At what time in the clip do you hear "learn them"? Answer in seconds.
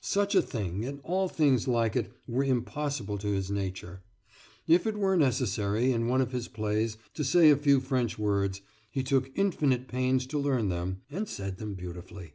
10.38-11.00